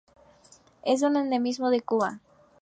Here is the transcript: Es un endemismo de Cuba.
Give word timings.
Es 0.81 1.03
un 1.03 1.15
endemismo 1.15 1.69
de 1.69 1.81
Cuba. 1.81 2.21